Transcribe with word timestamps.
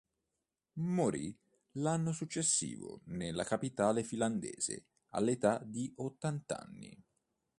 Morì 0.79 1.37
l’anno 1.73 2.11
successivo 2.11 3.01
nella 3.03 3.43
capitale 3.43 4.01
finlandese, 4.01 4.85
all’età 5.09 5.59
di 5.63 5.93
ottant’anni. 5.97 6.99